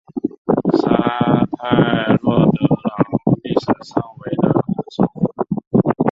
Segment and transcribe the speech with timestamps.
[0.79, 4.55] 沙泰洛德朗历史上为的
[4.89, 5.31] 首府。